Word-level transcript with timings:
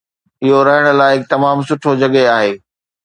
اهو 0.43 0.59
رهڻ 0.67 0.83
لاء 0.99 1.11
هڪ 1.13 1.21
تمام 1.33 1.57
سٺو 1.67 1.91
جڳهه 2.01 2.25
آهي 2.37 2.53